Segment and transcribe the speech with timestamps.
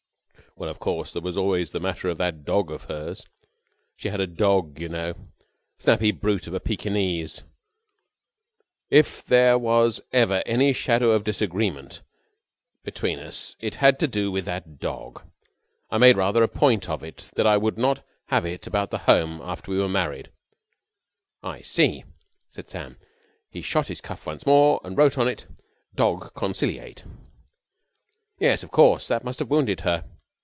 [0.57, 3.25] "Well, of course, there was always the matter of that dog of hers.
[3.95, 5.15] She had a dog, you know, a
[5.81, 7.43] snappy brute of a Pekingese.
[8.89, 12.01] If there was ever any shadow of disagreement
[12.83, 15.23] between us, it had to do with that dog.
[15.89, 18.97] I made rather a point of it that I would not have it about the
[18.97, 20.31] home after we were married."
[21.41, 22.03] "I see!"
[22.49, 22.97] said Sam.
[23.49, 25.45] He shot his cuff once more and wrote on it:
[25.95, 27.05] "Dog conciliate."
[28.37, 30.03] "Yes, of course, that must have wounded her."